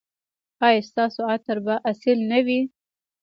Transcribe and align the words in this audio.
ایا 0.67 0.81
ستاسو 0.89 1.21
عطر 1.35 1.57
به 1.65 1.73
اصیل 1.91 2.19
نه 2.31 2.39
وي؟ 2.45 2.61